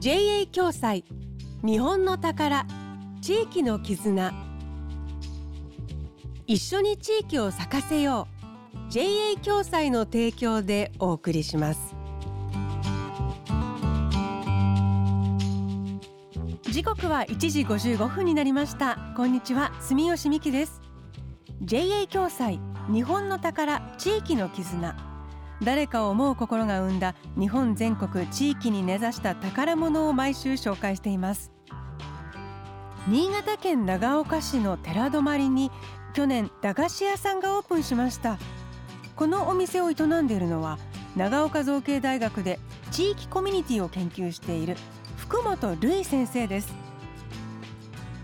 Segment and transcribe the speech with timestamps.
[0.00, 1.04] JA 共済。
[1.62, 2.64] 日本の宝。
[3.20, 4.32] 地域の絆。
[6.46, 8.26] 一緒に地域を咲かせよ
[8.88, 8.90] う。
[8.90, 11.94] JA 共済の提供でお送りします。
[16.70, 19.12] 時刻は1時55分になりました。
[19.18, 19.70] こんにちは。
[19.82, 20.80] 住吉美希です。
[21.60, 22.58] JA 共済。
[22.90, 23.82] 日本の宝。
[23.98, 25.09] 地域の絆。
[25.62, 31.52] 誰かを思う心が生んだ日本全国地域に根ざした宝物を毎週紹介しています。
[33.08, 35.70] 新潟県長岡市の寺泊に
[36.12, 38.38] 去年駄菓子屋さんがオープンしました。
[39.16, 40.78] このお店を営んでいるのは
[41.14, 42.58] 長岡造形大学で
[42.90, 44.76] 地域コミュニティを研究している
[45.18, 46.74] 福本瑠先生です。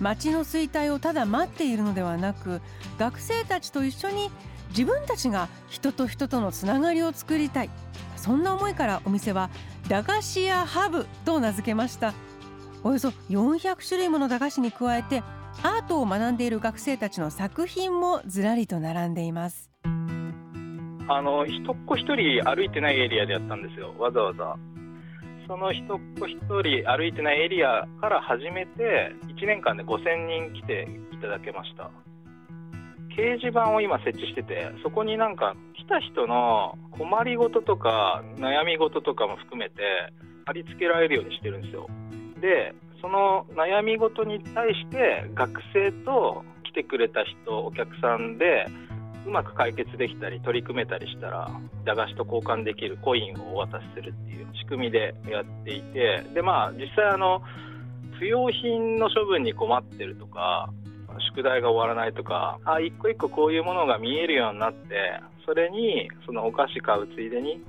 [0.00, 2.60] 町の衰退をただ待っているのではなく
[2.98, 4.30] 学生たちと一緒に
[4.70, 7.70] 自分たちが人と人とのつながりを作りたい。
[8.16, 9.48] そんな思いからお店は
[9.88, 12.12] 駄菓子屋ハブと名付けました。
[12.84, 15.22] およそ400種類もの駄菓子に加えて
[15.62, 19.70] アートを学んでいる学生たちの作品もずらりと並んでいます。
[21.10, 23.94] あの一っ子一人歩いてないエリアでやったんですよ。
[23.98, 24.56] わざわざ。
[25.48, 25.86] その一っ
[26.20, 31.90] 子一人歩いてないエリアから始めて1年間で5000人来ていただけました。
[33.18, 39.74] 掲示板を今設置しててそこになんか来た人の困りごととか悩み事とかも含めて
[40.46, 41.88] 貼り付けられるようにしてるんですよ。
[42.40, 48.66] でその悩み事に対して学生と来てくれた人お客さんで
[49.26, 51.50] うまく解決できたり取り組めたりしたら
[51.84, 57.42] 駄菓子と交換できるコインをお渡しするっていう仕組みでやっていてでまあ実際あの
[58.18, 60.72] 不用品の処分に困ってるとか
[61.18, 67.62] 宿題が終わらないとかあ一個一個こういうものが見えるようになってそれにそのお菓子買うついでに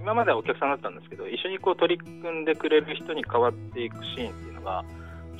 [0.00, 4.84] 今まではお客さんだったんですけど一緒にこう取り組んでくれる人に変わっていくシーンっていうのが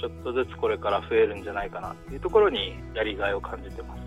[0.00, 4.02] ちょっとずつこれから増えるんじゃないかなっていうところにやりがいを感じてます。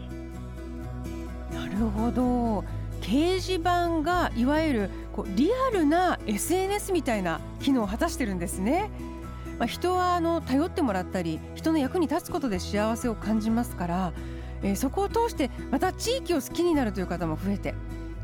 [1.53, 2.63] なるほど
[3.01, 8.89] 掲示板がいわゆるこうリアルな SNS みたいな機能を果たしてるんですね。
[9.59, 14.13] まあ、人はあの頼ってもらったり人の役に立つことで幸せを感じますから、
[14.63, 17.73] えー、そこを通してまた地域を好きになるという方も増えて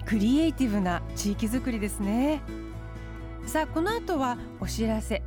[0.05, 2.41] クリエイティブな地域づくりですね。
[3.45, 5.21] さあこの後はお知らせ。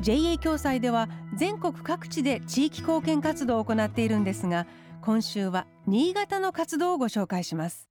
[0.00, 4.66] JA 共済では全国各地で地域貢献活動を行っているんですが
[5.02, 7.88] 今週は新潟の活動をご紹介します。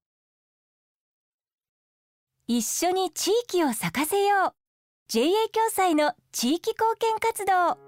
[2.48, 4.59] 一緒に地域を咲かせよう。
[5.12, 7.80] JA 共済の地域貢献活動。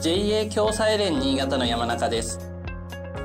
[0.00, 2.40] JA 共済連新潟の山中です。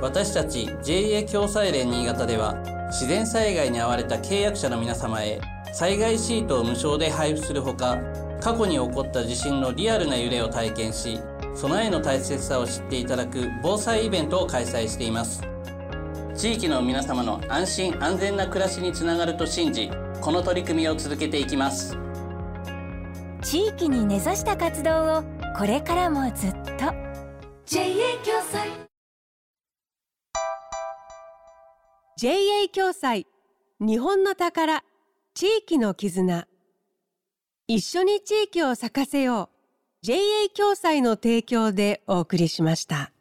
[0.01, 2.55] 私たち JA 共済連新潟では
[2.87, 5.39] 自然災害に遭われた契約者の皆様へ
[5.71, 7.97] 災害シートを無償で配布するほか
[8.41, 11.21] 過去に起こった地震のリアルな揺れを体験し
[11.55, 15.41] 備えの大切さを知っていただく防災イベントを開催しています。
[16.35, 19.89] 地域の皆様の安心安全な暮らしにつながると信じ
[20.21, 21.97] この取り組みを続けていきます。
[23.41, 25.23] 地域に根ざした活動を
[25.57, 26.93] これからもずっと。
[27.65, 27.83] JA
[28.25, 28.69] 共済。
[32.17, 33.27] JA 共済
[33.79, 34.83] 日本の宝
[35.33, 36.47] 地域の絆。
[37.67, 39.57] 一緒に地域を咲かせよう。
[40.01, 40.17] JA
[40.55, 43.11] 共済の提供でお送りしました。